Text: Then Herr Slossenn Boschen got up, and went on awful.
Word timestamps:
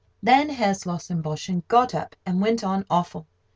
Then 0.23 0.49
Herr 0.49 0.73
Slossenn 0.73 1.21
Boschen 1.21 1.61
got 1.67 1.93
up, 1.93 2.15
and 2.25 2.41
went 2.41 2.63
on 2.63 2.87
awful. 2.89 3.27